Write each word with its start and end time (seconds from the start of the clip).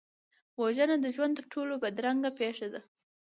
وژنه 0.61 0.95
د 1.01 1.05
ژوند 1.15 1.33
تر 1.37 1.45
ټولو 1.53 1.73
بدرنګه 1.83 2.31
پېښه 2.39 2.67
ده 2.73 2.81